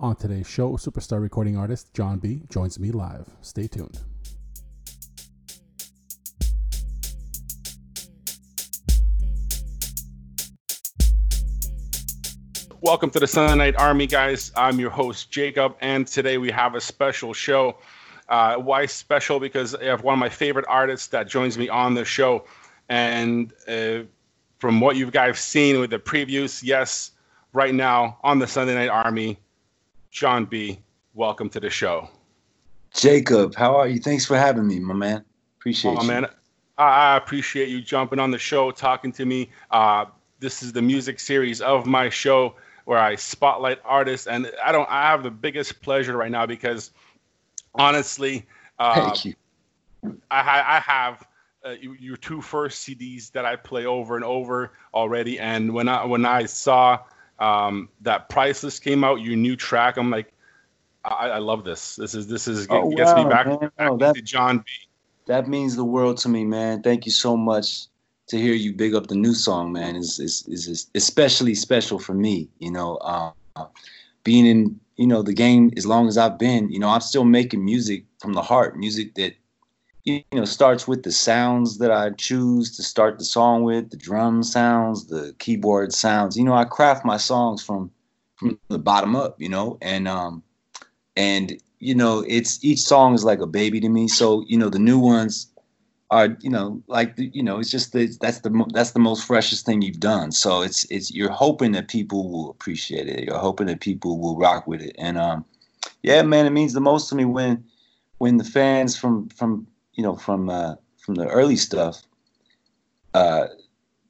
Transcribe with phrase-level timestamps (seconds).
[0.00, 3.26] On today's show, superstar recording artist Jon B joins me live.
[3.40, 3.98] Stay tuned.
[12.80, 14.52] Welcome to the Sunday Night Army, guys.
[14.54, 17.78] I'm your host, Jacob, and today we have a special show.
[18.28, 19.40] Uh, why special?
[19.40, 22.44] Because I have one of my favorite artists that joins me on the show.
[22.88, 24.02] And uh,
[24.60, 27.10] from what you guys seen with the previews, yes,
[27.52, 29.40] right now on the Sunday Night Army,
[30.18, 30.80] Jon B,
[31.14, 32.08] welcome to the show.
[32.92, 34.00] Jacob, how are you?
[34.00, 35.24] Thanks for having me, my man.
[35.60, 36.08] Appreciate oh, you.
[36.08, 36.26] man.
[36.76, 39.48] I appreciate you jumping on the show, talking to me.
[39.70, 40.06] Uh,
[40.40, 44.90] this is the music series of my show where I spotlight artists, and I don't.
[44.90, 46.90] I have the biggest pleasure right now because,
[47.76, 48.44] honestly,
[48.80, 49.34] uh, thank you.
[50.32, 51.28] I, I have
[51.64, 56.04] uh, your two first CDs that I play over and over already, and when I
[56.04, 56.98] when I saw
[57.38, 59.96] um, that Priceless came out, your new track.
[59.96, 60.32] I'm like,
[61.04, 61.96] I, I love this.
[61.96, 64.64] This is this is oh, gets wow, me back, back oh, that, to Jon B.
[65.26, 66.82] That means the world to me, man.
[66.82, 67.86] Thank you so much
[68.28, 69.96] to hear you big up the new song, man.
[69.96, 72.48] Is is is especially special for me.
[72.58, 73.32] You know, uh,
[74.24, 76.70] being in you know the game as long as I've been.
[76.70, 79.34] You know, I'm still making music from the heart, music that
[80.08, 83.96] you know starts with the sounds that I choose to start the song with, the
[83.96, 86.36] drum sounds, the keyboard sounds.
[86.36, 87.90] You know, I craft my songs from
[88.36, 90.42] from the bottom up, you know, and um
[91.16, 94.08] and you know, it's each song is like a baby to me.
[94.08, 95.46] So, you know, the new ones
[96.10, 99.66] are, you know, like you know, it's just the, that's the that's the most freshest
[99.66, 100.32] thing you've done.
[100.32, 103.24] So it's it's you're hoping that people will appreciate it.
[103.24, 104.96] You're hoping that people will rock with it.
[104.98, 105.44] And um
[106.02, 107.64] yeah, man, it means the most to me when
[108.18, 109.66] when the fans from from
[109.98, 112.02] you know from uh, from the early stuff
[113.14, 113.48] uh,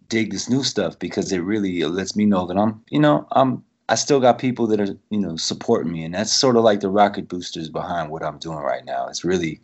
[0.08, 3.64] dig this new stuff because it really lets me know that I'm you know I'm
[3.89, 6.81] I still got people that are you know supporting me and that's sort of like
[6.81, 9.09] the rocket boosters behind what I'm doing right now.
[9.09, 9.61] It's really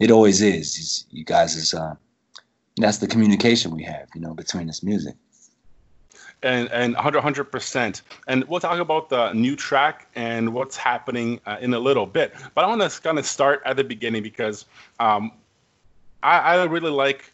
[0.00, 0.76] it always is.
[0.78, 1.94] It's, you guys is uh,
[2.76, 5.14] that's the communication we have you know between this music
[6.42, 8.02] and and 100 percent.
[8.26, 12.34] And we'll talk about the new track and what's happening uh, in a little bit.
[12.56, 14.64] But I want to kind of start at the beginning because
[14.98, 15.30] um,
[16.22, 17.32] I, I really like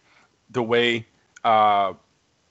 [0.50, 1.06] the way
[1.44, 1.94] uh,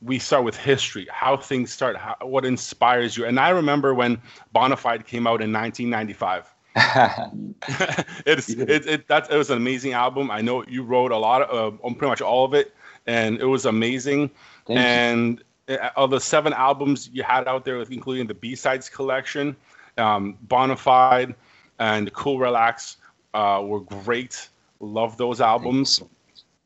[0.02, 3.26] we start with history, how things start, how, what inspires you.
[3.26, 4.22] And I remember when
[4.54, 6.54] Bonafide came out in 1995.
[8.26, 10.32] it's it, it that it was an amazing album.
[10.32, 12.74] I know you wrote a lot of uh, pretty much all of it,
[13.06, 14.32] and it was amazing.
[14.66, 15.78] Thank and you.
[15.78, 19.56] Uh, of the seven albums you had out there, including the B sides collection,
[19.98, 21.36] um, Bonafide
[21.80, 22.98] and Cool Relax
[23.34, 24.50] uh, were great.
[24.80, 26.02] Love those albums.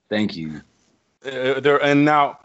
[0.10, 0.62] Thank you.
[1.26, 2.40] Uh, there and now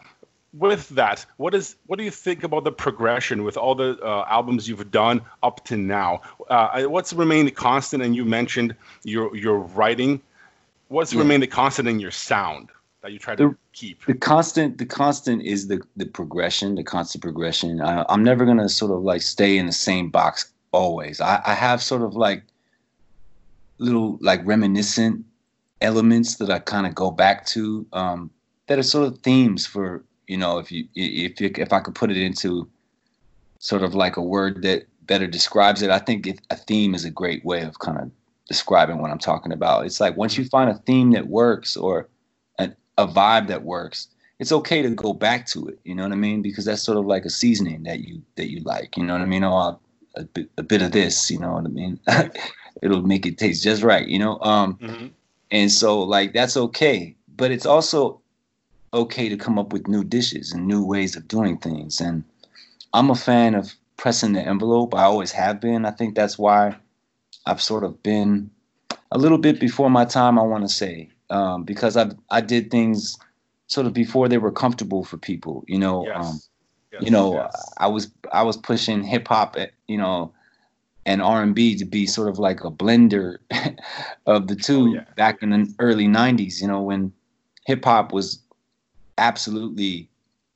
[0.53, 4.25] with that, what is what do you think about the progression with all the uh,
[4.29, 6.21] albums you've done up to now?
[6.49, 8.03] Uh, what's remained constant?
[8.03, 10.21] And you mentioned your your writing.
[10.89, 11.19] What's yeah.
[11.19, 12.69] remained constant in your sound
[13.01, 14.05] that you try to the, keep?
[14.05, 17.81] The constant, the constant is the the progression, the constant progression.
[17.81, 21.19] I, I'm never gonna sort of like stay in the same box always.
[21.19, 22.43] I, I have sort of like
[23.79, 25.25] little like reminiscent
[25.83, 28.31] elements that I kind of go back to um,
[28.67, 31.95] that are sort of themes for you know if you if you, if I could
[31.95, 32.67] put it into
[33.59, 35.89] sort of like a word that better describes it.
[35.89, 38.11] I think it, a theme is a great way of kind of
[38.47, 39.85] describing what I'm talking about.
[39.85, 42.09] It's like once you find a theme that works or
[42.59, 44.07] a, a vibe that works,
[44.39, 45.79] it's okay to go back to it.
[45.83, 46.41] You know what I mean?
[46.41, 48.97] Because that's sort of like a seasoning that you that you like.
[48.97, 49.43] You know what I mean?
[49.43, 49.79] Oh,
[50.15, 51.31] a bit, a bit of this.
[51.31, 51.99] You know what I mean?
[52.81, 54.07] It'll make it taste just right.
[54.07, 54.39] You know.
[54.41, 55.07] Um, mm-hmm.
[55.53, 58.19] And so like that's okay, but it's also
[58.91, 62.01] okay to come up with new dishes and new ways of doing things.
[62.01, 62.23] And
[62.93, 64.95] I'm a fan of pressing the envelope.
[64.95, 65.85] I always have been.
[65.85, 66.75] I think that's why
[67.45, 68.49] I've sort of been
[69.11, 70.39] a little bit before my time.
[70.39, 73.17] I want to say um, because I I did things
[73.67, 75.63] sort of before they were comfortable for people.
[75.67, 76.25] You know, yes.
[76.25, 76.39] Um,
[76.93, 77.73] yes, you know, yes.
[77.77, 79.55] I was I was pushing hip hop.
[79.87, 80.33] You know,
[81.05, 83.37] and R&B to be sort of like a blender
[84.25, 85.05] of the two oh, yeah.
[85.15, 87.11] back in the early 90s, you know, when
[87.65, 88.39] hip hop was
[89.17, 90.09] absolutely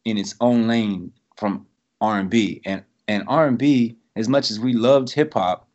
[0.05, 1.65] in its own lane from
[2.01, 5.67] R&B and and R&B as much as we loved hip hop,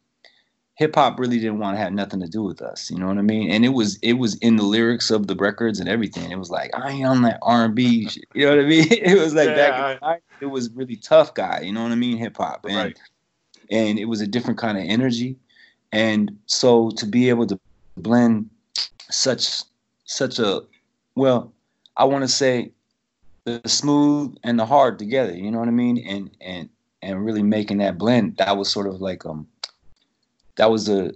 [0.74, 3.18] hip hop really didn't want to have nothing to do with us, you know what
[3.18, 3.50] I mean?
[3.50, 6.30] And it was it was in the lyrics of the records and everything.
[6.30, 8.86] It was like I ain't on that R&B, shit, you know what I mean?
[8.90, 11.96] It was like yeah, back in it was really tough guy, you know what I
[11.96, 12.16] mean?
[12.18, 12.98] Hip hop and right
[13.70, 15.36] and it was a different kind of energy.
[15.92, 17.58] And so to be able to
[17.96, 18.48] blend
[19.10, 19.62] such
[20.04, 20.62] such a
[21.14, 21.52] well,
[21.96, 22.72] I want to say
[23.44, 25.98] the smooth and the hard together, you know what I mean?
[26.06, 26.68] And and
[27.02, 29.46] and really making that blend, that was sort of like um
[30.56, 31.12] that was a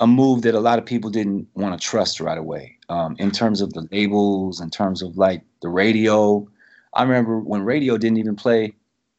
[0.00, 2.76] a move that a lot of people didn't want to trust right away.
[2.88, 6.48] Um, in terms of the labels, in terms of like the radio.
[6.94, 8.74] I remember when radio didn't even play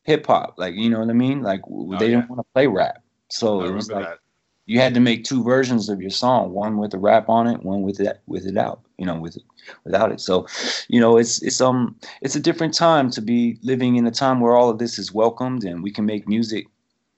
[0.10, 1.44] hip hop, like you know what I mean.
[1.44, 2.18] Like oh, they yeah.
[2.18, 4.18] didn't want to play rap, so it was like that.
[4.66, 7.64] you had to make two versions of your song, one with the rap on it,
[7.64, 9.44] one with it with it out, you know, with it
[9.84, 10.20] without it.
[10.20, 10.48] So,
[10.88, 14.40] you know, it's it's um it's a different time to be living in a time
[14.40, 16.66] where all of this is welcomed and we can make music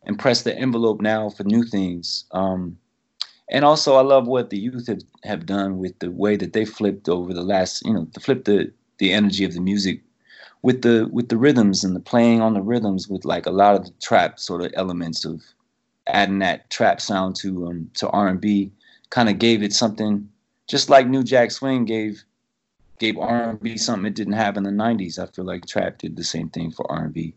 [0.04, 2.26] and press the envelope now for new things.
[2.32, 2.78] Um,
[3.50, 6.66] and also, I love what the youth have, have done with the way that they
[6.66, 10.02] flipped over the last, you know, to flip the the energy of the music
[10.62, 13.76] with the with the rhythms and the playing on the rhythms with like a lot
[13.76, 15.42] of the trap sort of elements of
[16.08, 18.72] adding that trap sound to um to R&B
[19.10, 20.28] kind of gave it something
[20.68, 22.24] just like New Jack Swing gave
[23.00, 25.18] gave R&B something it didn't have in the 90s.
[25.18, 27.34] I feel like trap did the same thing for R&B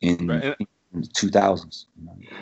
[0.00, 0.54] in, right.
[0.60, 1.84] in in the 2000s.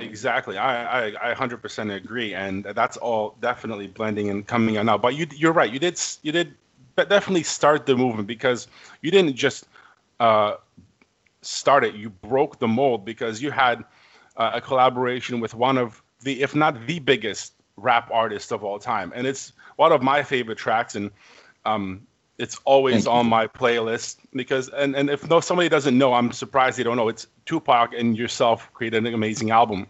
[0.01, 4.99] Exactly, I, I I 100% agree, and that's all definitely blending and coming out now.
[4.99, 6.55] But you you're right, you did you did
[6.97, 8.69] definitely start the movement because
[9.03, 9.67] you didn't just
[10.21, 10.55] uh,
[11.43, 13.85] start it, you broke the mold because you had
[14.37, 18.79] uh, a collaboration with one of the if not the biggest rap artist of all
[18.79, 21.11] time, and it's one of my favorite tracks and.
[21.65, 22.07] Um,
[22.39, 23.31] it's always Thank on you.
[23.31, 27.09] my playlist because and, and if no somebody doesn't know, I'm surprised they don't know.
[27.09, 29.87] It's Tupac and yourself created an amazing album.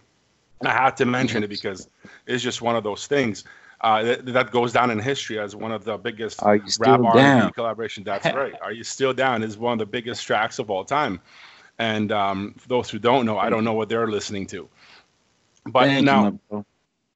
[0.60, 1.88] And I had to mention it because
[2.26, 3.44] it's just one of those things
[3.80, 8.04] uh, that, that, goes down in history as one of the biggest rap R&B collaboration.
[8.04, 8.54] That's right.
[8.62, 9.42] Are you still down?
[9.42, 11.20] Is one of the biggest tracks of all time.
[11.78, 14.68] And um, for those who don't know, I don't know what they're listening to.
[15.66, 16.64] But Thank now, you,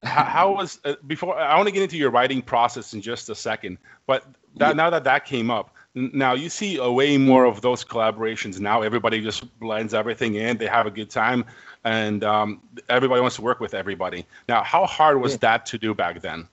[0.03, 1.39] how, how, was uh, before?
[1.39, 3.79] I want to get into your writing process in just a second.
[4.07, 4.25] But
[4.57, 4.73] that, yeah.
[4.75, 8.83] now that that came up, now you see a way more of those collaborations now.
[8.83, 10.59] Everybody just blends everything in.
[10.59, 11.45] They have a good time,
[11.85, 14.25] and um, everybody wants to work with everybody.
[14.49, 15.39] Now, how hard was yeah.
[15.39, 16.47] that to do back then?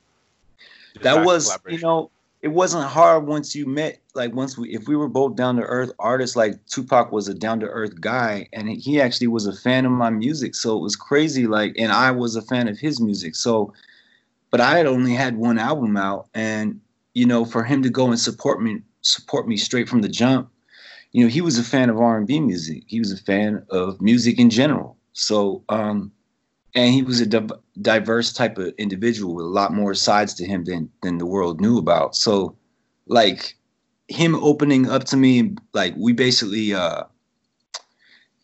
[0.95, 2.09] That, that was, you know,
[2.41, 3.99] it wasn't hard once you met.
[4.15, 7.35] Like once we, if we were both down to earth artists, like Tupac was a
[7.35, 10.81] down to earth guy, and he actually was a fan of my music, so it
[10.81, 11.45] was crazy.
[11.45, 13.73] Like, and I was a fan of his music, so.
[14.49, 16.79] But I had only had one album out, and
[17.13, 20.49] you know, for him to go and support me support me straight from the jump.
[21.11, 22.83] You know, he was a fan of R&B music.
[22.87, 24.97] He was a fan of music in general.
[25.13, 26.11] So, um,
[26.75, 30.45] and he was a di- diverse type of individual with a lot more sides to
[30.45, 32.15] him than than the world knew about.
[32.15, 32.55] So,
[33.07, 33.55] like
[34.07, 37.03] him opening up to me, like we basically uh,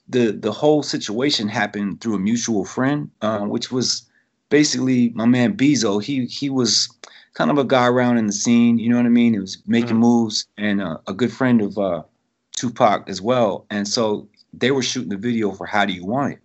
[0.07, 4.09] the the whole situation happened through a mutual friend, uh, which was
[4.49, 6.01] basically my man Bezo.
[6.01, 6.89] He he was
[7.33, 8.79] kind of a guy around in the scene.
[8.79, 9.33] You know what I mean?
[9.33, 9.99] He was making mm-hmm.
[9.99, 12.03] moves and uh, a good friend of uh,
[12.55, 13.65] Tupac as well.
[13.69, 16.39] And so they were shooting the video for "How Do You Want It,"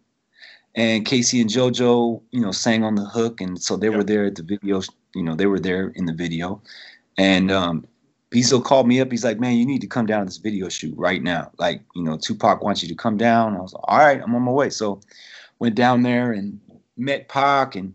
[0.74, 3.96] and K-Ci and JoJo, you know, sang on the hook, and so they yep.
[3.96, 4.80] were there at the video.
[5.14, 6.62] You know, they were there in the video,
[7.16, 7.86] and um,
[8.30, 9.10] Bezo called me up.
[9.10, 11.50] He's like, "Man, you need to come down to this video shoot right now.
[11.58, 14.34] Like, you know, Tupac wants you to come down." I was like, "All right, I'm
[14.34, 15.00] on my way." So
[15.58, 16.60] went down there and
[16.96, 17.94] met Pac and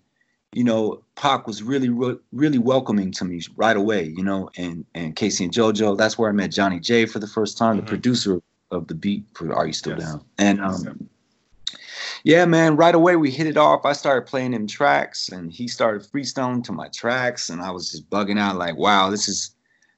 [0.54, 1.90] you know, Pac was really,
[2.32, 5.98] really welcoming to me right away, you know, and and K-Ci and JoJo.
[5.98, 7.86] That's where I met Johnny J for the first time, mm-hmm.
[7.86, 8.42] the producer
[8.72, 10.12] of the beat for Are You Still yes.
[10.12, 10.26] Down?
[10.38, 11.10] And um,
[12.24, 13.86] yeah, man, right away we hit it off.
[13.86, 17.92] I started playing him tracks, and he started freestyling to my tracks, and I was
[17.92, 19.56] just bugging out like, wow, this is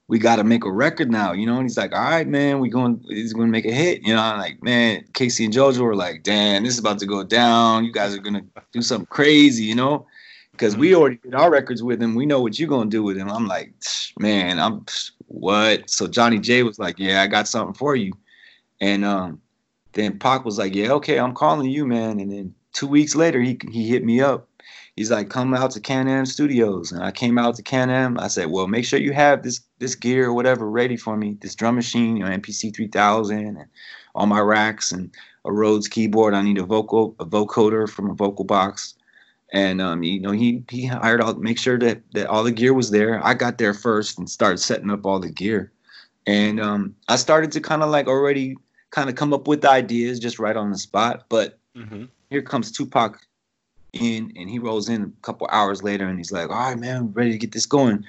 [0.07, 1.55] we got to make a record now, you know.
[1.55, 4.13] And he's like, all right, man, we going, he's going to make a hit, you
[4.13, 4.21] know.
[4.21, 7.85] I'm like, man, K-Ci and JoJo were like, damn, this is about to go down.
[7.85, 10.05] You guys are gonna do something crazy, you know
[10.55, 11.01] because we mm-hmm.
[11.01, 12.15] already did our records with him.
[12.15, 13.29] We know what you're gonna do with him.
[13.29, 13.73] I'm like,
[14.19, 14.85] man, I'm
[15.27, 15.89] what?
[15.89, 18.13] So Johnny J was like, yeah, I got something for you,
[18.79, 19.41] and um,
[19.93, 22.19] then Pac was like, yeah, okay, I'm calling you, man.
[22.19, 24.49] And then two weeks later, he he hit me up.
[24.95, 28.17] He's like, come out to Can-Am Studios, and I came out to Can-Am.
[28.17, 31.37] I said, well, make sure you have this this gear or whatever ready for me.
[31.41, 33.65] This drum machine, you know, MPC 3000, and
[34.15, 35.11] all my racks and
[35.43, 36.33] a Rhodes keyboard.
[36.33, 38.95] I need a vocal a vocoder from a vocal box
[39.51, 42.73] and um, you know he he hired all make sure that that all the gear
[42.73, 43.25] was there.
[43.25, 45.71] I got there first and started setting up all the gear,
[46.25, 48.57] and um, I started to kind of like already
[48.91, 51.25] kind of come up with ideas just right on the spot.
[51.29, 52.05] But mm-hmm.
[52.29, 53.19] here comes Tupac
[53.93, 56.97] in, and he rolls in a couple hours later, and he's like, "All right, man,
[56.97, 58.05] I'm ready to get this going."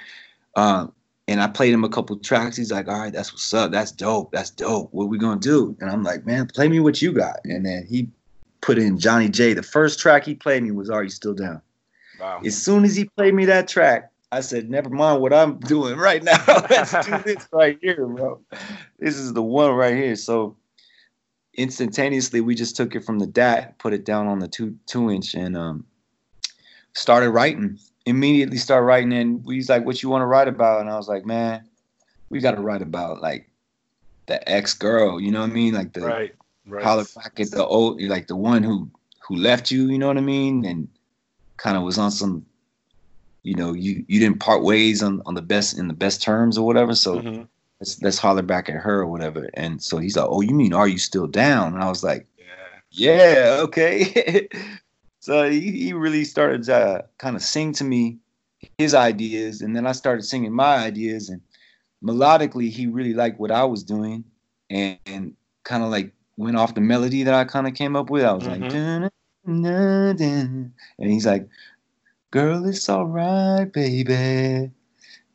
[0.55, 0.87] Uh,
[1.29, 2.57] and I played him a couple tracks.
[2.57, 3.73] He's like, "All right, that's what's up.
[3.73, 4.33] That's dope.
[4.33, 4.93] That's dope.
[4.93, 7.85] What we gonna do?" And I'm like, "Man, play me what you got." And then
[7.87, 8.09] he
[8.67, 9.55] put in Johnny J.
[9.55, 11.63] The first track he played me was Are You Still Down?
[12.21, 12.41] Wow.
[12.45, 15.97] As soon as he played me that track, I said, never mind what I'm doing
[15.97, 16.43] right now.
[16.69, 18.41] Let's do this right here, bro.
[18.99, 20.17] This is the one right here.
[20.17, 20.57] So
[21.57, 25.11] instantaneously we just took it from the DAT, put it down on the two two
[25.11, 25.87] inch and um
[26.93, 27.79] started writing.
[28.05, 31.09] Immediately started writing, and he's like, "What you want to write about?" And I was
[31.09, 31.69] like, "Man,
[32.29, 33.51] we got to write about like
[34.27, 35.21] the ex girl.
[35.21, 35.75] You know what I mean?
[35.75, 36.35] Like the right,
[36.67, 36.85] right.
[36.85, 38.91] holler back at the old, like the one who
[39.27, 39.89] who left you.
[39.89, 40.65] You know what I mean?
[40.65, 40.89] And
[41.57, 42.45] kind of was on some,
[43.43, 46.59] you know, you you didn't part ways on on the best in the best terms
[46.59, 46.95] or whatever.
[46.95, 47.43] So." Mm-hmm.
[47.79, 49.51] Let's, let's holler back at her or whatever.
[49.53, 52.27] And so he's like, "Oh, you mean are you still down?" And I was like,
[52.91, 54.49] yeah, yeah okay.
[55.21, 58.19] so he, he really started to kind of sing to me
[58.79, 61.41] his ideas, and then I started singing my ideas, and
[62.03, 64.25] melodically he really liked what I was doing,
[64.71, 68.11] and, and kind of like went off the melody that I kind of came up
[68.11, 68.25] with.
[68.25, 68.63] I was mm-hmm.
[68.63, 69.11] like, dun,
[69.63, 71.49] dun, dun, and he's like,
[72.31, 74.71] "Girl, it's all right, baby."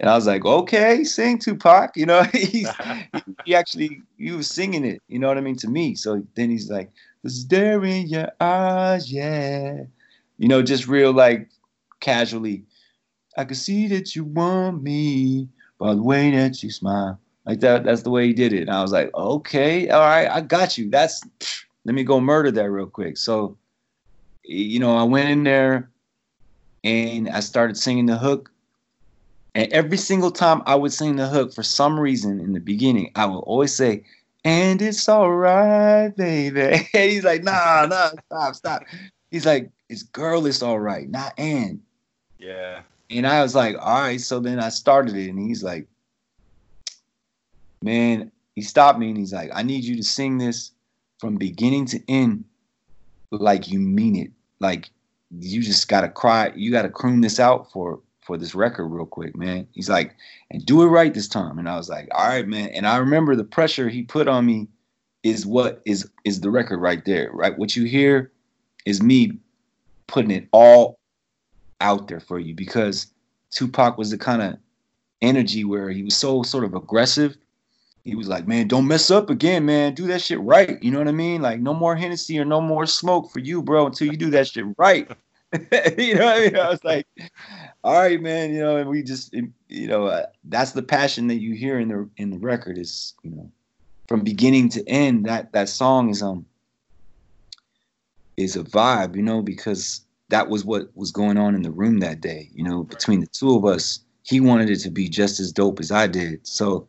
[0.02, 1.96] And I was like, okay, sing Tupac.
[1.96, 2.68] You know, he's,
[3.46, 5.94] he actually, he was singing it, you know what I mean, to me.
[5.94, 6.90] So then he's like,
[7.22, 9.84] was there in your eyes, yeah.
[10.40, 11.50] You know, just real like
[12.00, 12.64] casually.
[13.38, 17.20] I could see that you want me by the way that you smile.
[17.46, 18.62] Like that, that's the way he did it.
[18.62, 20.90] And I was like, okay, all right, I got you.
[20.90, 21.22] That's
[21.86, 23.18] let me go murder that real quick.
[23.18, 23.58] So,
[24.44, 25.90] you know, I went in there
[26.84, 28.52] and I started singing the hook.
[29.54, 33.12] And every single time I would sing the hook, for some reason in the beginning,
[33.16, 34.06] I would always say,
[34.46, 36.88] and it's all right, baby.
[36.94, 38.84] And he's like, nah, nah, stop, stop.
[39.30, 41.82] He's like, it's girl, it's all right, not and.
[42.40, 42.82] Yeah.
[43.10, 44.22] And I was like, all right.
[44.22, 45.88] So then I started it, and he's like,
[47.82, 50.72] man, he stopped me and he's like, I need you to sing this
[51.20, 52.46] from beginning to end
[53.32, 54.32] like you mean it.
[54.60, 54.90] Like
[55.40, 59.36] you just gotta cry, you gotta croon this out for for this record real quick,
[59.36, 59.68] man.
[59.74, 60.16] He's like,
[60.52, 61.58] and do it right this time.
[61.58, 62.70] And I was like, all right, man.
[62.70, 64.68] And I remember the pressure he put on me
[65.24, 67.58] is what is is the record right there, right?
[67.58, 68.32] What you hear
[68.86, 69.34] is me
[70.08, 70.98] putting it all
[71.80, 73.08] out there for you because
[73.52, 74.58] Tupac was the kind of
[75.22, 77.38] energy where he was so sort of aggressive.
[78.04, 79.94] He was like, man, don't mess up again, man.
[79.94, 80.82] Do that shit right.
[80.82, 81.42] You know what I mean?
[81.42, 84.48] Like, no more Hennessy or no more smoke for you, bro, until you do that
[84.48, 85.10] shit right.
[85.98, 86.56] you know what I mean?
[86.56, 87.08] I was like,
[87.84, 88.54] all right, man.
[88.54, 91.90] You know, and we just, you know, uh, that's the passion that you hear in
[91.90, 93.52] the in the record is, you know,
[94.08, 95.26] from beginning to end.
[95.26, 96.46] That that song is um
[98.38, 102.00] is a vibe, you know, because that was what was going on in the room
[102.00, 102.50] that day.
[102.54, 105.80] You know, between the two of us, he wanted it to be just as dope
[105.80, 106.46] as I did.
[106.48, 106.88] So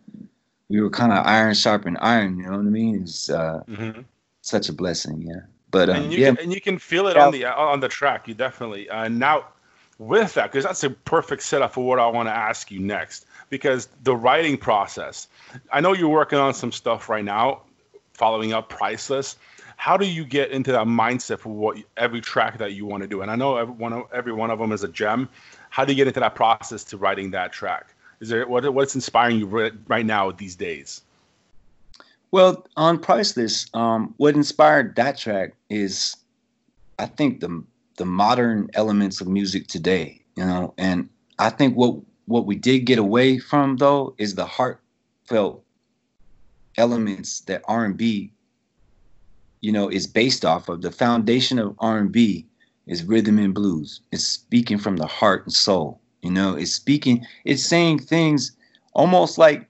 [0.73, 2.38] we were kind of iron sharpened iron.
[2.38, 3.02] You know what I mean?
[3.02, 4.00] It's uh, mm-hmm.
[4.41, 5.21] such a blessing.
[5.21, 5.43] Yeah.
[5.71, 7.26] But um, and you yeah, can, and you can feel it yeah.
[7.26, 8.26] on the on the track.
[8.26, 9.49] You definitely uh, now
[9.99, 13.26] with that because that's a perfect setup for what I want to ask you next.
[13.50, 15.29] Because the writing process,
[15.71, 17.62] I know you're working on some stuff right now,
[18.14, 19.37] following up Priceless.
[19.76, 23.09] How do you get into that mindset for what every track that you want to
[23.09, 23.21] do?
[23.21, 25.29] And I know every one of, every one of them is a gem.
[25.69, 27.95] How do you get into that process to writing that track?
[28.23, 29.47] Is there what what's inspiring you
[29.88, 31.02] right now these days?
[32.31, 36.17] Well, on Priceless, um, what inspired that track is,
[37.00, 37.64] I think the
[37.97, 41.09] the modern elements of music today, you know, and
[41.41, 45.64] I think what what we did get away from though is the heartfelt
[46.76, 48.33] elements that R and B,
[49.62, 50.83] you know, is based off of.
[50.83, 52.47] The foundation of R and B
[52.87, 54.00] is rhythm and blues.
[54.12, 56.01] It's speaking from the heart and soul.
[56.23, 57.26] You know, it's speaking.
[57.45, 58.52] It's saying things
[58.95, 59.69] almost like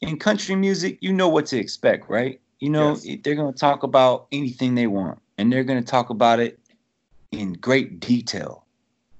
[0.00, 2.40] in country music, you know what to expect, right?
[2.60, 3.18] You know, yes.
[3.22, 6.58] they're going to talk about anything they want and they're going to talk about it
[7.30, 8.64] in great detail,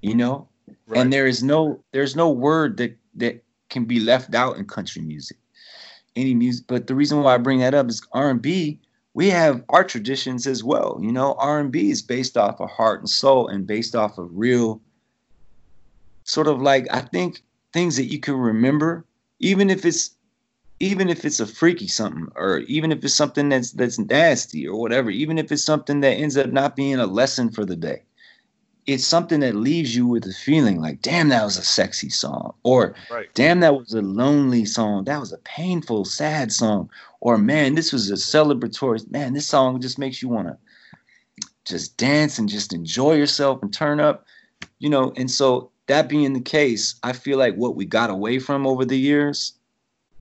[0.01, 0.49] you know?
[0.87, 1.01] Right.
[1.01, 5.03] And there is no there's no word that that can be left out in country
[5.03, 5.39] music.
[6.17, 8.79] Any music, but the reason why I bring that up is R&B,
[9.15, 10.99] we have our traditions as well.
[11.01, 14.81] You know, R&B is based off of heart and soul and based off of real
[16.25, 19.05] sort of like I think things that you can remember
[19.39, 20.11] even if it's
[20.81, 24.81] even if it's a freaky something or even if it's something that's that's nasty or
[24.81, 28.03] whatever even if it's something that ends up not being a lesson for the day
[28.87, 32.53] it's something that leaves you with a feeling like damn that was a sexy song
[32.65, 33.33] or right.
[33.35, 36.89] damn that was a lonely song that was a painful sad song
[37.21, 40.57] or man this was a celebratory man this song just makes you want to
[41.65, 44.27] just dance and just enjoy yourself and turn up
[44.79, 48.39] you know and so that being the case i feel like what we got away
[48.39, 49.55] from over the years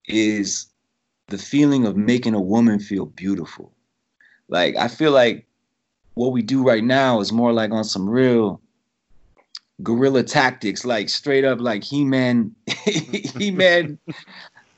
[0.07, 0.67] is
[1.27, 3.71] the feeling of making a woman feel beautiful.
[4.49, 5.45] Like I feel like
[6.15, 8.61] what we do right now is more like on some real
[9.81, 12.53] guerrilla tactics, like straight up like He-Man,
[12.85, 13.97] He-Man,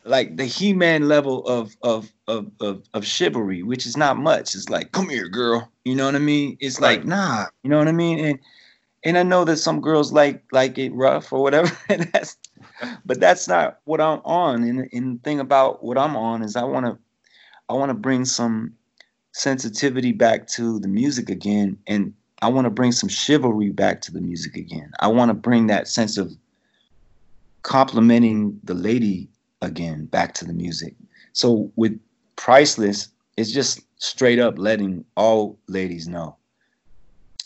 [0.06, 4.56] like the He-Man level of of of of, of chivalry, which is not much.
[4.56, 5.70] It's like, come here, girl.
[5.84, 6.58] You know what I mean?
[6.62, 7.00] It's right.
[7.00, 8.24] like, nah, you know what I mean?
[8.24, 8.40] And
[9.06, 11.72] and I know that some girls like like it rough or whatever.
[12.12, 12.38] that's,
[13.06, 14.64] but that's not what I'm on.
[14.64, 16.98] And, and the thing about what I'm on is I want to,
[17.70, 18.74] I want to bring some
[19.32, 24.12] sensitivity back to the music again, and I want to bring some chivalry back to
[24.12, 24.92] the music again.
[25.00, 26.36] I want to bring that sense of
[27.62, 29.30] complimenting the lady
[29.62, 30.96] again back to the music.
[31.34, 32.00] So with
[32.38, 36.38] priceless, it's just straight up letting all ladies know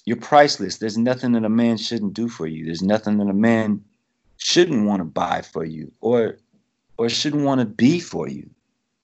[0.05, 0.77] you're priceless.
[0.77, 2.65] There's nothing that a man shouldn't do for you.
[2.65, 3.83] There's nothing that a man
[4.37, 6.37] shouldn't want to buy for you or
[6.97, 8.49] or shouldn't want to be for you.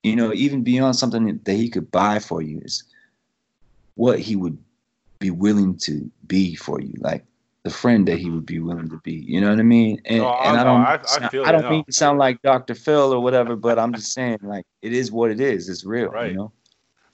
[0.04, 2.84] You know, even beyond something that he could buy for you is
[3.96, 4.58] what he would
[5.20, 7.26] be willing to be for you, like
[7.64, 9.14] the friend that he would be willing to be.
[9.14, 10.00] You know what I mean?
[10.06, 12.76] And, no, and I, don't, I, I, I don't mean to sound like Dr.
[12.76, 15.68] Phil or whatever, but I'm just saying, like, it is what it is.
[15.68, 16.10] It's real.
[16.10, 16.32] Right.
[16.32, 16.52] You know?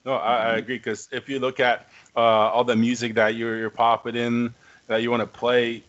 [0.03, 0.59] No, I, I mm-hmm.
[0.59, 4.53] agree because if you look at uh, all the music that you're, you're popping in
[4.87, 5.83] that you want to play,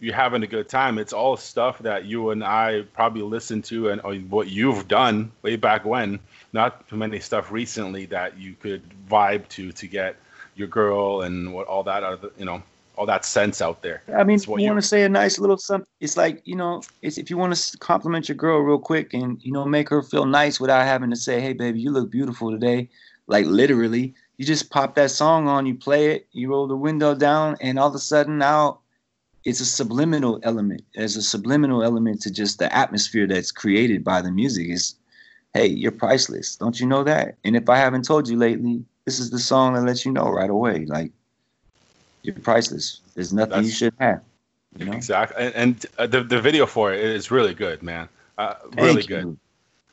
[0.00, 0.98] you're having a good time.
[0.98, 5.56] It's all stuff that you and I probably listened to and what you've done way
[5.56, 6.18] back when.
[6.52, 10.16] Not too many stuff recently that you could vibe to to get
[10.56, 12.62] your girl and what all that other you know
[12.96, 14.02] all that sense out there.
[14.16, 15.86] I mean, you want to say a nice little something.
[16.00, 19.38] It's like you know, it's if you want to compliment your girl real quick and
[19.42, 22.50] you know make her feel nice without having to say, "Hey, baby, you look beautiful
[22.50, 22.88] today."
[23.28, 24.14] like literally.
[24.38, 27.78] You just pop that song on, you play it, you roll the window down, and
[27.78, 28.78] all of a sudden now
[29.44, 30.82] it's a subliminal element.
[30.94, 34.68] There's a subliminal element to just the atmosphere that's created by the music.
[34.68, 34.94] Is
[35.54, 36.56] hey, you're priceless.
[36.56, 37.36] Don't you know that?
[37.44, 40.30] And if I haven't told you lately, this is the song that lets you know
[40.30, 40.84] right away.
[40.84, 41.10] Like
[42.22, 43.00] you're priceless.
[43.14, 44.22] There's nothing that's, you should have.
[44.78, 44.92] You know?
[44.92, 45.46] Exactly.
[45.46, 48.08] And, and uh, the the video for it is really good, man.
[48.36, 49.36] Uh, really good.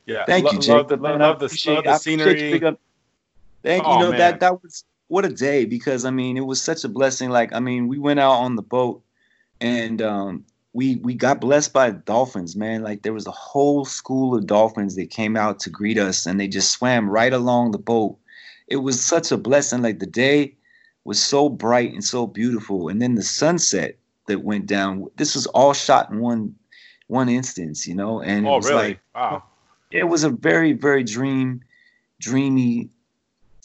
[0.06, 0.24] Yeah.
[0.24, 0.68] Thank lo- you, Jake.
[0.68, 2.76] Love the, love, love the, love the scenery.
[3.66, 4.18] Thank oh, you know man.
[4.20, 7.30] that that was what a day because I mean it was such a blessing.
[7.30, 9.02] Like I mean we went out on the boat
[9.60, 12.84] and um, we we got blessed by dolphins, man.
[12.84, 16.38] Like there was a whole school of dolphins that came out to greet us and
[16.38, 18.16] they just swam right along the boat.
[18.68, 19.82] It was such a blessing.
[19.82, 20.54] Like the day
[21.02, 25.06] was so bright and so beautiful, and then the sunset that went down.
[25.16, 26.54] This was all shot in one
[27.08, 28.20] one instance, you know.
[28.20, 28.82] And oh, it was really?
[28.88, 29.42] like wow.
[29.90, 31.62] It was a very very dream
[32.20, 32.90] dreamy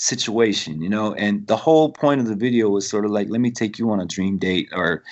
[0.02, 1.14] situation, you know.
[1.14, 3.92] And the whole point of the video was sort of like, let me take you
[3.92, 5.04] on a dream date or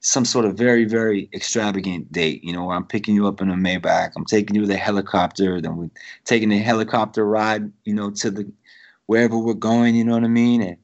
[0.00, 3.50] some sort of very, very extravagant date, you know, where I'm picking you up in
[3.50, 5.90] a Maybach, I'm taking you with a helicopter, then we're
[6.24, 8.50] taking a helicopter ride, you know, to the
[9.06, 10.62] wherever we're going, you know what I mean?
[10.62, 10.76] And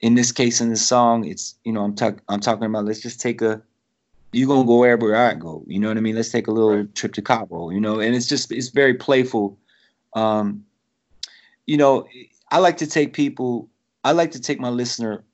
[0.00, 3.00] in this case, in the song, it's you know, I'm talking I'm talking about let's
[3.00, 3.60] just take a
[4.32, 6.16] you're gonna go wherever I go, you know what I mean?
[6.16, 9.58] Let's take a little trip to Cabo, you know, and it's just it's very playful.
[10.14, 10.64] Um,
[11.66, 12.06] you know,
[12.50, 13.68] I like to take people.
[14.04, 15.24] I like to take my listener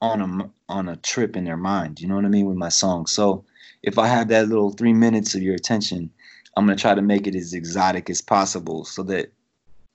[0.00, 2.00] on a on a trip in their mind.
[2.00, 3.06] You know what I mean with my song.
[3.06, 3.44] So
[3.82, 6.10] if I have that little three minutes of your attention,
[6.56, 9.32] I'm gonna try to make it as exotic as possible, so that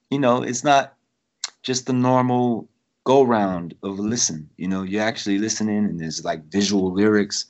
[0.09, 0.93] you know it's not
[1.63, 2.67] just the normal
[3.03, 4.49] go round of listen.
[4.57, 7.45] You know, you're actually listening, and there's like visual lyrics.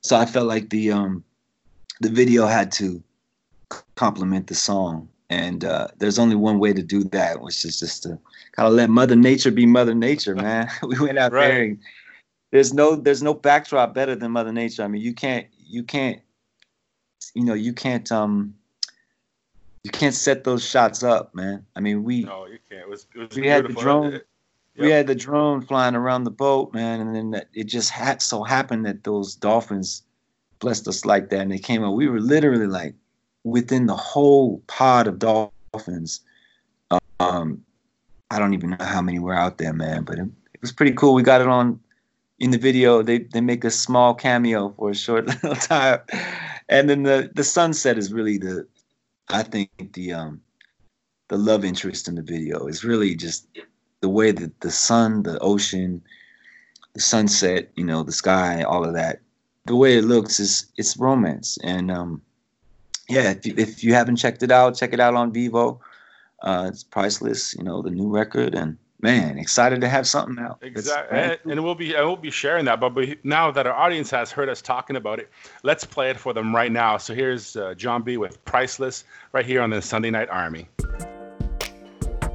[0.00, 1.24] So I felt like the um
[2.00, 3.02] the video had to
[3.94, 8.02] complement the song, and uh, there's only one way to do that, which is just
[8.02, 8.18] to
[8.52, 10.68] kind of let Mother Nature be Mother Nature, man.
[10.82, 11.48] we went out right.
[11.48, 11.62] there.
[11.62, 11.78] And
[12.50, 14.82] there's no there's no backdrop better than Mother Nature.
[14.82, 16.20] I mean, you can't you can't
[17.34, 18.54] you know you can't um
[19.84, 21.64] you can't set those shots up, man.
[21.74, 22.82] I mean, we no, you can't.
[22.82, 24.12] It was, it was we had the drone.
[24.12, 24.84] Yep.
[24.84, 28.42] We had the drone flying around the boat, man, and then it just had so
[28.42, 30.02] happened that those dolphins
[30.60, 31.94] blessed us like that, and they came out.
[31.94, 32.94] We were literally like
[33.44, 36.20] within the whole pod of dolphins.
[37.20, 37.64] Um,
[38.30, 40.92] I don't even know how many were out there, man, but it, it was pretty
[40.92, 41.14] cool.
[41.14, 41.78] We got it on
[42.38, 43.02] in the video.
[43.02, 46.00] They they make a small cameo for a short little time,
[46.68, 48.66] and then the the sunset is really the,
[49.28, 50.40] I think the um,
[51.28, 53.46] the love interest in the video is really just
[54.00, 56.02] the way that the sun, the ocean,
[56.94, 59.20] the sunset, you know, the sky, all of that.
[59.66, 62.20] The way it looks is it's romance, and um,
[63.08, 65.78] yeah, if you, if you haven't checked it out, check it out on Vevo.
[66.42, 70.58] Uh, it's priceless, you know, the new record, and man, excited to have something out.
[70.62, 72.80] Exactly, and, and, we'll be I will be sharing that.
[72.80, 72.92] But
[73.24, 75.30] now that our audience has heard us talking about it,
[75.62, 76.96] let's play it for them right now.
[76.96, 80.68] So here's uh, Jon B with "Priceless" right here on the Sunday Night Army.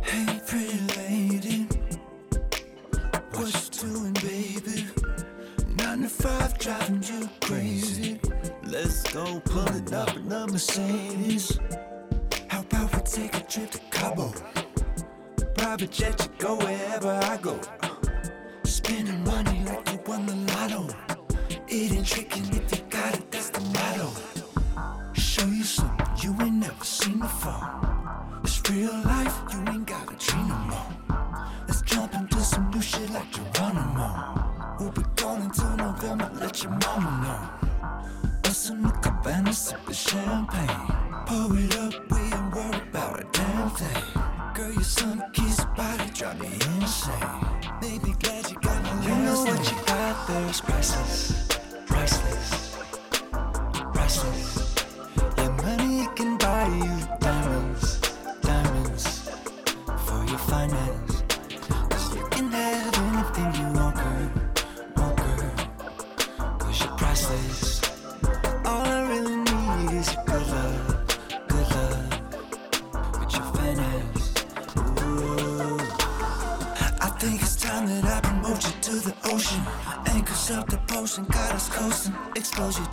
[0.04, 1.64] Hey, pretty lady,
[3.34, 4.86] what you doing, baby?
[5.76, 7.17] Nine to five driving you crazy.
[7.17, 7.17] Let's
[9.18, 11.60] go pull it up in the Mercedes
[12.50, 14.32] How about we take a trip to Cabo.
[15.56, 17.60] Private jet, you go wherever I go.
[18.64, 20.82] Spending money like you won the lotto.
[21.68, 24.08] It chicken if you got it, that's the motto.
[25.14, 27.66] Show you something you ain't never seen before.
[28.44, 30.92] It's real life, you ain't gotta dream no more.
[31.68, 34.78] Let's jump into some new shit like Geronimo.
[34.80, 37.68] We'll be going until November, let your mama know.
[38.58, 40.88] Us in the cabana sipping champagne.
[41.28, 44.04] Pour it up, we ain't worried about a damn thing.
[44.56, 47.46] Girl, your sun kissed body drive me insane.
[47.80, 51.48] Baby, glad you got my You know what you got there is priceless,
[51.86, 52.78] priceless,
[53.94, 54.57] priceless.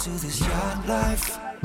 [0.05, 1.64] To this yacht life.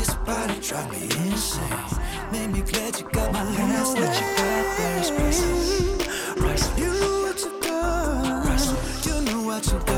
[0.00, 2.00] Kissed body drive me insane.
[2.32, 6.36] Made me glad you got my last what you got is priceless.
[6.36, 6.78] Priceless.
[6.78, 9.06] You know what you got.
[9.06, 9.89] You know what you got.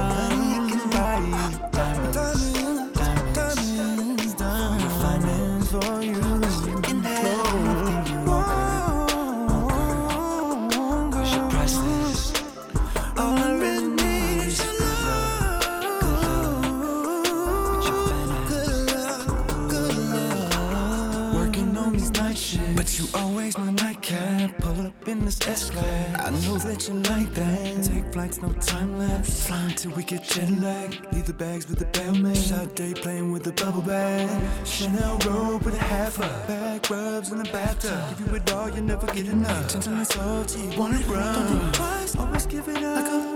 [26.73, 27.85] That you like that.
[27.85, 29.31] Take flights, no time left.
[29.31, 31.07] Flying till we get jet lag.
[31.13, 32.35] Leave the bags with the bellman.
[32.35, 34.27] Shot day playing with the bubble bag.
[34.65, 36.49] Chanel robe with a half up.
[36.49, 38.17] Back rubs in the bathtub.
[38.17, 39.71] Give you it all, you never get enough.
[39.71, 41.37] Gentle and salty, want it rough.
[41.37, 43.32] Don't think twice, always give it up.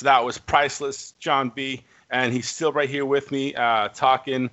[0.00, 1.82] So that was Priceless, Jon B.
[2.08, 4.48] And he's still right here with me uh, talking.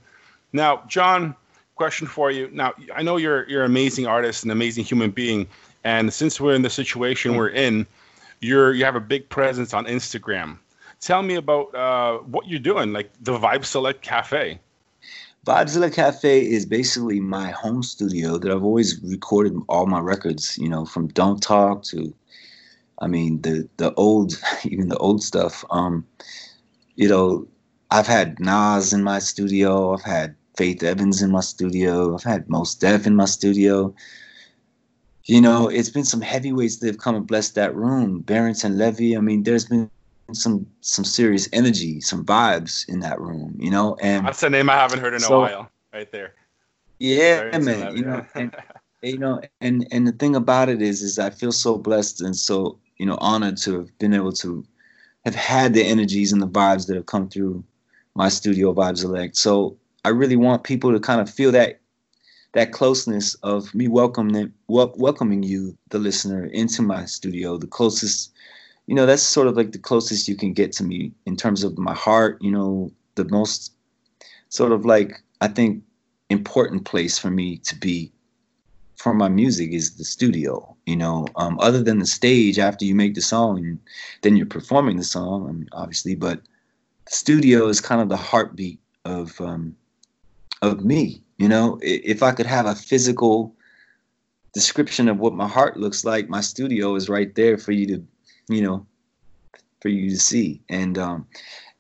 [0.51, 1.38] Now, Jon,
[1.75, 2.49] question for you.
[2.51, 5.47] Now, I know you're you're an amazing artist, an amazing human being,
[5.86, 7.88] and since we're in the situation we're in,
[8.41, 10.57] you're you have a big presence on Instagram.
[10.99, 14.60] Tell me about uh, what you're doing, like the Vibezelect Cafe.
[15.45, 20.67] Vibezelect Cafe is basically my home studio that I've always recorded all my records, you
[20.67, 22.13] know, from Don't Talk to
[22.99, 25.63] I mean, the the old, even the old stuff.
[25.69, 26.05] Um,
[26.95, 27.47] you know,
[27.91, 29.93] I've had Nas in my studio.
[29.93, 32.15] I've had Faith Evans in my studio.
[32.15, 33.93] I've had Mos Def in my studio.
[35.25, 38.21] You know, it's been some heavyweights that have come and blessed that room.
[38.21, 39.15] Barrington Levy.
[39.15, 39.89] I mean, there's been
[40.33, 43.55] some some serious energy, some vibes in that room.
[43.60, 45.69] You know, and that's a name I haven't heard in so, a while.
[45.93, 46.33] Right there.
[46.99, 47.79] Yeah, Barrington man.
[47.86, 47.99] Levy.
[47.99, 48.55] You know, and,
[49.03, 52.36] you know, and and the thing about it is, is I feel so blessed and
[52.36, 54.65] so you know honored to have been able to
[55.25, 57.63] have had the energies and the vibes that have come through
[58.15, 59.36] my studio Vibezelect.
[59.36, 61.81] So I really want people to kind of feel that
[62.53, 67.57] that closeness of me welcoming wel- welcoming you, the listener, into my studio.
[67.57, 68.33] The closest,
[68.88, 71.63] you know, that's sort of like the closest you can get to me in terms
[71.63, 72.41] of my heart.
[72.41, 73.73] You know, the most
[74.49, 75.83] sort of like I think
[76.29, 78.12] important place for me to be
[78.97, 80.75] for my music is the studio.
[80.86, 83.79] You know, um, other than the stage after you make the song and
[84.21, 86.41] then you're performing the song, mean, obviously, but
[87.05, 89.75] the studio is kind of the heartbeat of um,
[90.62, 91.21] of me.
[91.38, 93.55] You know, if I could have a physical
[94.53, 98.03] description of what my heart looks like, my studio is right there for you to,
[98.49, 98.86] you know,
[99.81, 100.62] for you to see.
[100.69, 101.27] And um,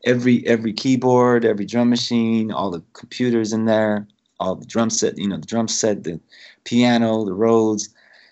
[0.05, 4.07] every every keyboard, every drum machine, all the computers in there,
[4.39, 6.19] all the drum set, you know, the drum set, the
[6.63, 7.89] piano, the Rhodes,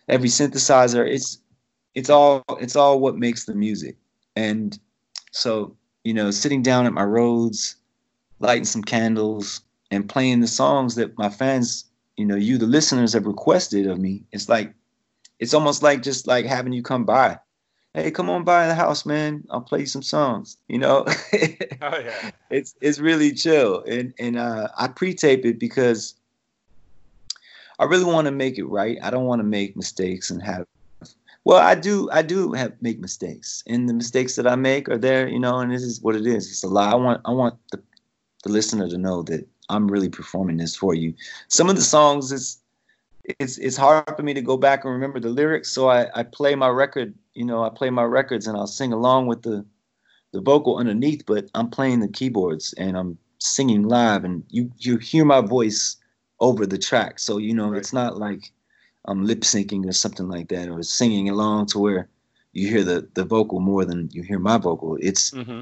[0.07, 1.07] every synthesizer.
[1.07, 1.39] It's
[1.93, 3.97] it's all it's all what makes the music.
[4.35, 4.77] And
[5.31, 7.75] so, you know, sitting down at my Rhodes,
[8.39, 11.85] lighting some candles, and playing the songs that my fans,
[12.17, 14.23] you know, you the listeners have requested of me.
[14.31, 14.73] It's like
[15.39, 17.39] it's almost like just like having you come by.
[17.95, 19.45] Hey, come on by the house, man.
[19.49, 20.57] I'll play you some songs.
[20.67, 21.05] You know,
[21.81, 26.15] oh yeah, it's it's really chill, and and uh, I pre-tape it because
[27.79, 28.97] I really want to make it right.
[29.01, 30.65] I don't want to make mistakes and have.
[31.45, 32.09] Well, I do.
[32.11, 35.29] I do have make mistakes, and the mistakes that I make are there.
[35.29, 36.51] You know, and this is what it is.
[36.51, 36.91] It's a lie.
[36.91, 37.21] I want.
[37.23, 37.81] I want the
[38.43, 41.13] the listener to know that I'm really performing this for you.
[41.47, 42.59] Some of the songs, it's
[43.39, 46.23] it's it's hard for me to go back and remember the lyrics, so I I
[46.23, 47.13] play my record.
[47.33, 49.65] You know, I play my records and I'll sing along with the
[50.31, 54.97] the vocal underneath, but I'm playing the keyboards and I'm singing live, and you you
[54.97, 55.97] hear my voice
[56.39, 57.19] over the track.
[57.19, 57.77] So you know, right.
[57.77, 58.51] it's not like
[59.05, 62.09] I'm lip syncing or something like that, or singing along to where
[62.53, 64.97] you hear the the vocal more than you hear my vocal.
[65.01, 65.61] It's mm-hmm.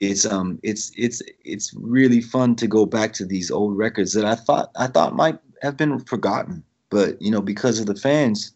[0.00, 4.24] it's um it's it's it's really fun to go back to these old records that
[4.24, 8.52] I thought I thought might have been forgotten, but you know, because of the fans.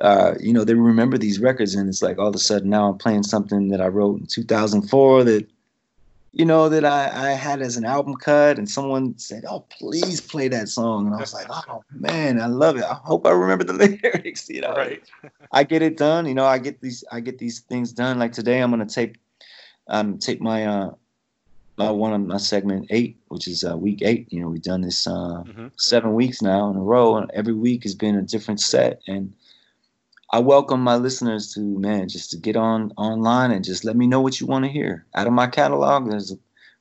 [0.00, 2.88] Uh, you know, they remember these records, and it's like all of a sudden now
[2.88, 5.46] I'm playing something that I wrote in 2004 that
[6.32, 10.20] you know, that I, I had as an album cut, and someone said, "Oh, please
[10.20, 12.84] play that song," and I was like, "Oh man, I love it.
[12.84, 15.02] I hope I remember the lyrics." You know, right?
[15.52, 16.26] I get it done.
[16.26, 18.18] You know, I get these I get these things done.
[18.18, 19.18] Like today, I'm gonna tape
[19.88, 20.90] um tape my uh
[21.76, 24.32] my one of my segment eight, which is uh, week eight.
[24.32, 25.10] You know, we've done this uh,
[25.44, 25.68] mm-hmm.
[25.76, 29.32] seven weeks now in a row, and every week has been a different set, and
[30.32, 34.06] I welcome my listeners to man just to get on online and just let me
[34.06, 35.04] know what you want to hear.
[35.14, 36.34] Out of my catalog, there's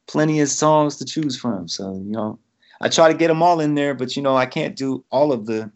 [0.07, 1.67] plenty of songs to choose from.
[1.67, 2.39] So you know,
[2.79, 5.31] I try to get them all in there, but you know, I can't do all
[5.31, 5.71] of the.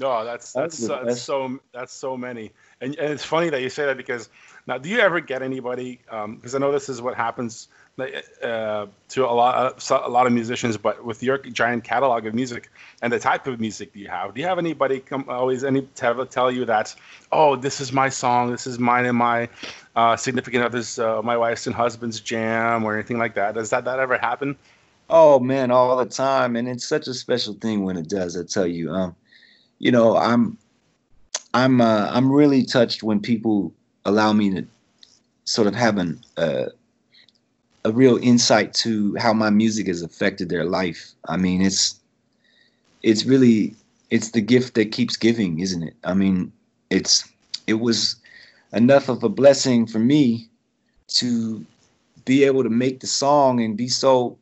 [0.00, 3.68] No, that's that's, so, that's so that's so many, and, and it's funny that you
[3.68, 4.28] say that because
[4.68, 5.98] now, do you ever get anybody?
[6.04, 10.26] Because um, I know this is what happens uh, to a lot of, a lot
[10.26, 13.98] of musicians, but with your giant catalog of music and the type of music that
[13.98, 16.94] you have, do you have anybody come always any tell, tell you that
[17.32, 19.48] oh this is my song, this is mine and my
[19.96, 23.54] uh, significant other's, uh, my wife's and husband's jam or anything like that?
[23.54, 24.54] Does that that ever happen?
[25.08, 28.36] Oh man, all the time, and it's such a special thing when it does.
[28.36, 29.16] I tell you, um,
[29.78, 30.58] you know, I'm
[31.54, 33.72] I'm uh, I'm really touched when people
[34.08, 34.66] allow me to
[35.44, 36.66] sort of have an uh,
[37.84, 41.12] a real insight to how my music has affected their life.
[41.28, 41.98] I mean, it's
[43.02, 43.74] it's really
[44.10, 45.94] it's the gift that keeps giving, isn't it?
[46.04, 46.52] I mean,
[46.90, 47.28] it's
[47.66, 48.16] it was
[48.72, 50.48] enough of a blessing for me
[51.08, 51.64] to
[52.24, 54.36] be able to make the song and be so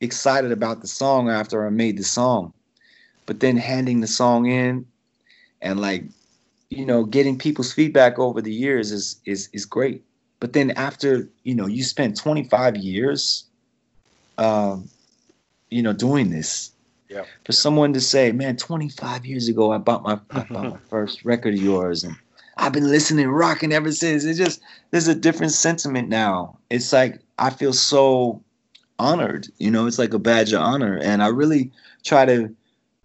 [0.00, 2.52] excited about the song after I made the song.
[3.26, 4.86] But then handing the song in
[5.60, 6.04] and like
[6.70, 10.04] you know getting people's feedback over the years is is is great
[10.40, 13.44] but then after you know you spent 25 years,
[14.36, 14.88] um,
[15.70, 16.72] you know, doing this.
[17.08, 17.24] Yeah.
[17.44, 21.24] For someone to say, "Man, 25 years ago, I bought my I bought my first
[21.24, 22.16] record of yours, and
[22.56, 26.58] I've been listening, rocking ever since." It's just there's a different sentiment now.
[26.70, 28.42] It's like I feel so
[28.98, 29.48] honored.
[29.58, 31.72] You know, it's like a badge of honor, and I really
[32.04, 32.54] try to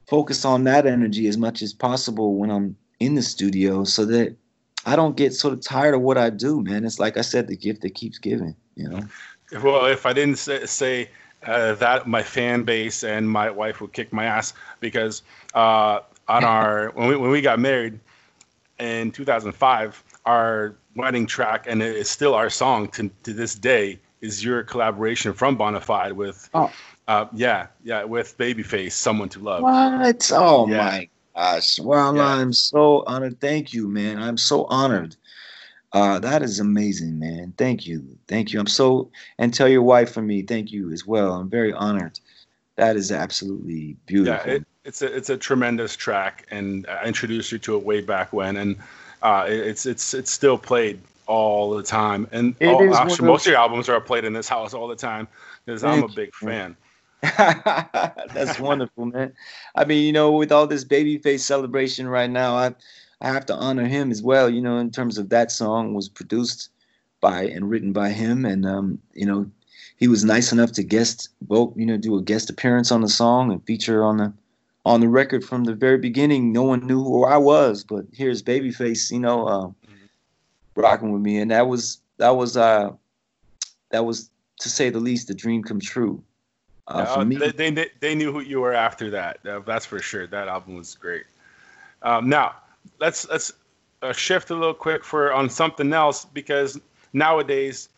[0.07, 4.35] focus on that energy as much as possible when I'm in the studio, so that
[4.85, 6.85] I don't get sort of tired of what I do, man.
[6.85, 8.55] It's like I said, the gift that keeps giving.
[8.75, 9.01] You know.
[9.61, 11.09] Well, if I didn't say, say
[11.45, 15.21] uh, that, my fan base and my wife would kick my ass because
[15.53, 17.99] uh, on our when we when we got married
[18.79, 23.99] in 2005, our wedding track and it is still our song to to this day
[24.21, 26.49] is your collaboration from Bonafide with.
[26.53, 26.71] Oh.
[27.05, 29.61] Uh, yeah, yeah, with Babyface, someone to love.
[29.61, 30.31] What?
[30.33, 30.77] Oh Yeah.
[30.77, 31.79] my gosh!
[31.79, 32.25] Well, Yeah.
[32.25, 33.39] I'm so honored.
[33.39, 34.21] Thank you, man.
[34.21, 35.15] I'm so honored.
[35.91, 37.53] Uh, that is amazing, man.
[37.57, 38.59] Thank you, thank you.
[38.59, 40.41] I'm so and tell your wife for me.
[40.41, 41.33] Thank you as well.
[41.33, 42.19] I'm very honored.
[42.77, 44.49] That is absolutely beautiful.
[44.51, 48.01] Yeah, it, it's a it's a tremendous track, and I introduced you to it way
[48.01, 48.75] back when, and
[49.21, 53.51] uh, it- it's it's it's still played all the time, and all, actually most of
[53.51, 55.27] your albums are played in this house all the time
[55.65, 56.47] because I'm a big you.
[56.47, 56.75] fan.
[58.33, 59.33] That's wonderful, man.
[59.75, 62.75] I mean, you know, with all this babyface celebration right now, I
[63.21, 64.49] I have to honor him as well.
[64.49, 66.69] You know, in terms of that song was produced
[67.21, 69.49] by and written by him, and um, you know,
[69.95, 73.07] he was nice enough to guest vote, you know, do a guest appearance on the
[73.07, 74.33] song and feature on the
[74.85, 76.51] on the record from the very beginning.
[76.51, 79.71] No one knew who I was, but here's Babyface, you know, uh,
[80.75, 82.89] rocking with me, and that was that was uh
[83.91, 86.21] that was to say the least a dream come true.
[86.87, 89.39] Uh, me, they, they they knew who you were after that.
[89.65, 90.27] That's for sure.
[90.27, 91.23] That album was great.
[92.01, 92.55] Um, now
[92.99, 93.53] let's let's
[94.01, 96.79] uh, shift a little quick for on something else because
[97.13, 97.89] nowadays,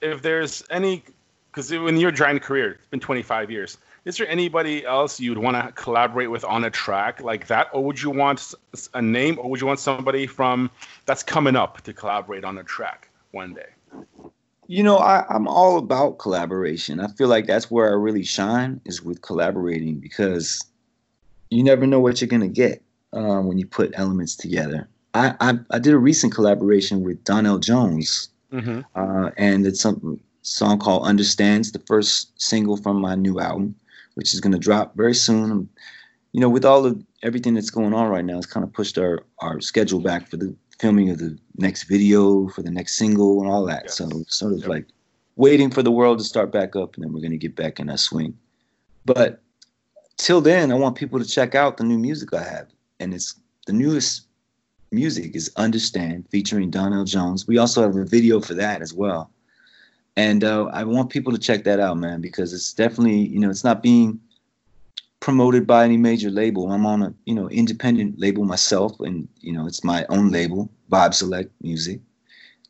[0.00, 1.04] if there's any,
[1.50, 3.78] because when you're trying career, it's been 25 years.
[4.04, 7.84] Is there anybody else you'd want to collaborate with on a track like that, or
[7.84, 8.52] would you want
[8.94, 10.70] a name, or would you want somebody from
[11.06, 13.68] that's coming up to collaborate on a track one day?
[14.72, 16.98] You know, I, I'm all about collaboration.
[16.98, 20.64] I feel like that's where I really shine is with collaborating because
[21.50, 22.82] you never know what you're gonna get
[23.12, 24.88] um, when you put elements together.
[25.12, 28.80] I, I I did a recent collaboration with Donell Jones, Mm-hmm.
[28.94, 33.74] uh, and it's some song called "Understands," the first single from my new album,
[34.14, 35.68] which is gonna drop very soon.
[36.32, 38.96] You know, with all of everything that's going on right now, it's kind of pushed
[38.96, 43.40] our our schedule back for the filming of the next video, for the next single,
[43.42, 43.84] and all that.
[43.84, 43.96] Yes.
[43.96, 44.68] So sort of Yep.
[44.68, 44.86] like
[45.36, 47.86] waiting for the world to start back up, and then we're gonna get back in
[47.88, 48.36] that swing.
[49.04, 49.40] But
[50.16, 52.68] till then, I want people to check out the new music I have,
[53.00, 53.34] and it's
[53.66, 54.22] the newest
[54.90, 57.46] music is "Understand" featuring Donell Jones.
[57.46, 59.30] We also have a video for that as well,
[60.16, 63.50] and uh, I want people to check that out, man, because it's definitely you know
[63.50, 64.20] it's not being
[65.22, 66.70] promoted by any major label.
[66.70, 70.68] I'm on a you know independent label myself, and you know it's my own label,
[70.90, 72.00] Vibezelect Music,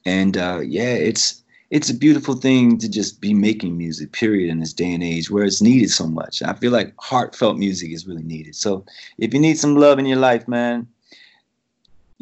[0.05, 4.13] and uh, yeah, it's it's a beautiful thing to just be making music.
[4.13, 4.51] Period.
[4.51, 7.91] In this day and age where it's needed so much, I feel like heartfelt music
[7.91, 8.55] is really needed.
[8.55, 8.85] So
[9.19, 10.87] if you need some love in your life, man.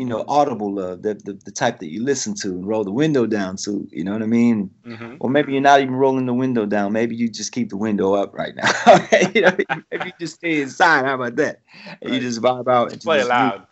[0.01, 2.91] You know, audible love, the, the the type that you listen to and roll the
[2.91, 3.87] window down to.
[3.91, 4.71] You know what I mean?
[4.87, 5.17] Mm-hmm.
[5.21, 6.93] Or maybe you're not even rolling the window down.
[6.93, 8.73] Maybe you just keep the window up right now.
[9.35, 9.57] you know,
[9.91, 11.05] maybe you just stay inside.
[11.05, 11.61] How about that?
[12.01, 12.93] And you just vibe out.
[12.93, 13.67] and Play it just- loud.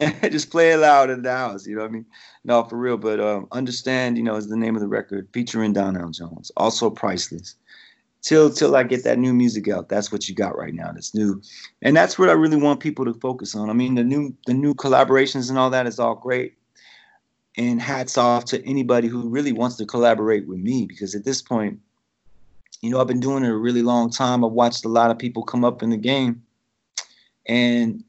[0.30, 1.66] just play it loud in the house.
[1.66, 2.06] You know what I mean?
[2.44, 2.96] No, for real.
[2.96, 6.50] But um, understand, you know, is the name of the record featuring Donell Jones.
[6.56, 7.54] Also priceless.
[8.22, 10.92] Till till I get that new music out, that's what you got right now.
[10.92, 11.40] That's new,
[11.80, 13.70] and that's what I really want people to focus on.
[13.70, 16.54] I mean, the new the new collaborations and all that is all great.
[17.56, 21.42] And hats off to anybody who really wants to collaborate with me because at this
[21.42, 21.80] point,
[22.80, 24.44] you know, I've been doing it a really long time.
[24.44, 26.42] I've watched a lot of people come up in the game,
[27.46, 28.04] and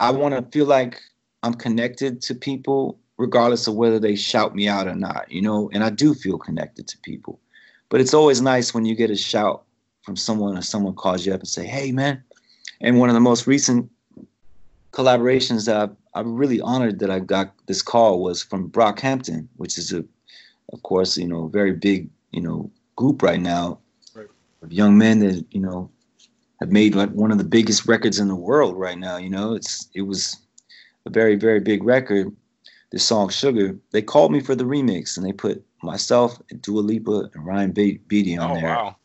[0.00, 1.00] I want to feel like
[1.42, 5.70] I'm connected to people regardless of whether they shout me out or not, you know,
[5.72, 7.38] and I do feel connected to people.
[7.92, 9.64] But it's always nice when you get a shout
[10.02, 12.24] from someone or someone calls you up and say, "Hey, man."
[12.80, 13.90] And one of the most recent
[14.92, 19.76] collaborations that I've, I'm really honored that I got this call was from Brockhampton, which
[19.76, 20.02] is a,
[20.72, 23.78] of course, you know, very big, you know, group right now
[24.14, 24.26] Right.
[24.62, 25.90] of young men that you know
[26.60, 29.18] have made like one of the biggest records in the world right now.
[29.18, 30.38] You know, it's it was
[31.04, 32.34] a very very big record.
[32.92, 36.80] This song "Sugar." They called me for the remix, and they put myself, and Dua
[36.80, 38.64] Lipa, and Ryan Be- Beatty on Oh there.
[38.76, 38.96] wow.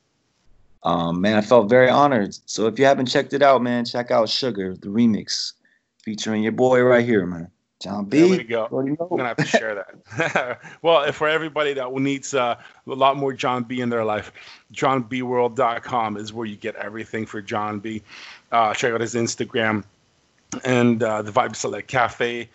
[0.83, 2.37] Um, man, I felt very honored.
[2.45, 5.53] So if you haven't checked it out, man, check out "Sugar," the remix,
[6.03, 7.49] featuring your boy right here, man,
[7.81, 8.19] Jon B.
[8.19, 8.65] There we go.
[8.71, 10.59] I'm gonna have to share that.
[10.81, 12.55] well, for everybody that needs uh,
[12.87, 14.31] a lot more Jon B in their life,
[14.73, 18.01] johnbworld.com is where you get everything for Jon B.
[18.51, 19.83] Uh, check out his Instagram
[20.63, 22.47] and uh, the Vibezelect Cafe,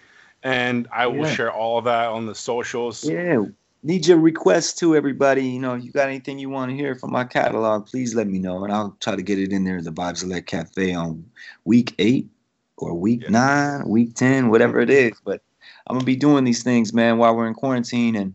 [0.43, 1.35] and I will Yeah.
[1.35, 3.05] share all of that on the socials.
[3.05, 3.45] Yeah.
[3.85, 5.45] Need your requests too, everybody.
[5.45, 8.39] You know, you got anything you want to hear from my catalog, please let me
[8.39, 8.63] know.
[8.65, 11.25] And I'll try to get it in there the Vibezelect Cafe on
[11.65, 12.29] week eight
[12.77, 13.31] or week Yeah.
[13.31, 15.15] nine, week 10, whatever it is.
[15.25, 15.43] But
[15.89, 18.35] I'm gonna be doing these things, man, while we're in quarantine, and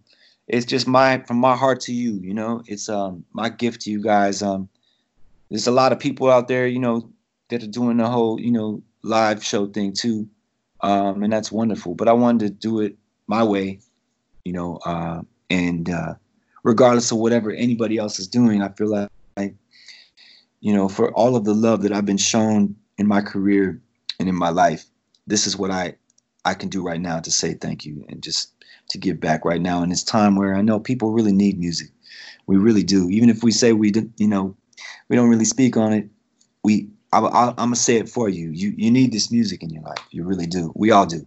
[0.49, 2.19] it's just my from my heart to you.
[2.21, 4.41] You know, it's um my gift to you guys.
[4.41, 4.67] Um,
[5.49, 7.09] there's a lot of people out there, you know,
[7.49, 10.27] that are doing the whole, you know, live show thing too,
[10.81, 11.95] um, and that's wonderful.
[11.95, 12.95] But I wanted to do it
[13.27, 13.79] my way,
[14.45, 16.15] you know, uh, and uh,
[16.63, 19.55] regardless of whatever anybody else is doing, I feel like,
[20.59, 23.81] you know, for all of the love that I've been shown in my career
[24.19, 24.85] and in my life,
[25.27, 25.95] this is what I
[26.45, 28.53] I can do right now to say thank you and just
[28.89, 31.89] to give back right now in this time where I know people really need music.
[32.45, 33.09] We really do.
[33.09, 34.55] Even if we say we, you know,
[35.09, 36.09] we don't really speak on it,
[36.63, 36.87] we
[37.25, 38.51] I, am gonna say it for you.
[38.51, 40.05] You you need this music in your life.
[40.11, 40.71] You really do.
[40.75, 41.25] We all do,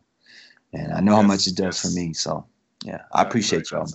[0.72, 1.82] and I know yes, how much it does yes.
[1.82, 2.12] for me.
[2.12, 2.46] So
[2.84, 3.88] yeah, I appreciate y'all.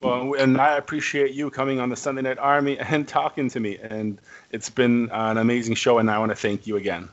[0.00, 3.78] Well, and I appreciate you coming on the Sunday Night Army and talking to me.
[3.78, 4.20] And
[4.52, 7.08] it's been an amazing show, and I want to thank you again.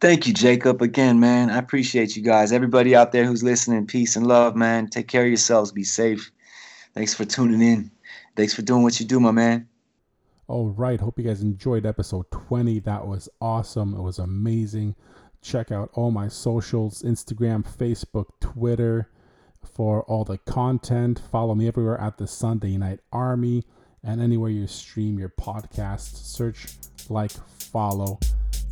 [0.00, 0.82] Thank you, Jacob.
[0.82, 2.52] Again, man, I appreciate you guys.
[2.52, 4.88] Everybody out there who's listening, peace and love, man.
[4.88, 5.72] Take care of yourselves.
[5.72, 6.30] Be safe.
[6.94, 7.90] Thanks for tuning in.
[8.36, 9.68] Thanks for doing what you do, my man.
[10.48, 11.00] All right.
[11.00, 12.78] Hope you guys enjoyed episode 20.
[12.80, 13.94] That was awesome.
[13.94, 14.94] It was amazing.
[15.42, 19.10] Check out all my socials Instagram, Facebook, Twitter
[19.74, 21.20] for all the content.
[21.32, 23.64] Follow me everywhere at the Sunday Night Army
[24.04, 26.16] and anywhere you stream your podcast.
[26.24, 26.68] Search,
[27.08, 28.20] like, follow,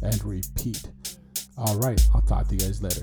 [0.01, 0.85] and repeat.
[1.59, 2.01] All right.
[2.15, 3.03] I'll talk to you guys later.